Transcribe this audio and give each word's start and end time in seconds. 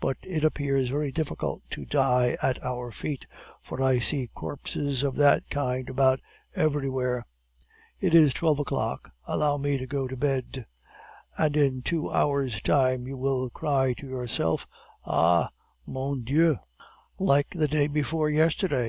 'But 0.00 0.16
it 0.22 0.42
appears 0.42 0.88
very 0.88 1.12
difficult 1.12 1.60
to 1.72 1.84
die 1.84 2.38
at 2.40 2.64
our 2.64 2.90
feet, 2.90 3.26
for 3.60 3.82
I 3.82 3.98
see 3.98 4.30
corpses 4.34 5.02
of 5.02 5.16
that 5.16 5.50
kind 5.50 5.90
about 5.90 6.18
everywhere. 6.54 7.26
It 8.00 8.14
is 8.14 8.32
twelve 8.32 8.58
o'clock. 8.58 9.10
Allow 9.26 9.58
me 9.58 9.76
to 9.76 9.86
go 9.86 10.08
to 10.08 10.16
bed.' 10.16 10.64
"'And 11.36 11.58
in 11.58 11.82
two 11.82 12.10
hours' 12.10 12.62
time 12.62 13.06
you 13.06 13.18
will 13.18 13.50
cry 13.50 13.92
to 13.98 14.06
yourself, 14.08 14.66
Ah, 15.04 15.50
mon 15.86 16.22
Dieu!' 16.24 16.56
"'Like 17.18 17.48
the 17.50 17.68
day 17.68 17.86
before 17.86 18.30
yesterday! 18.30 18.84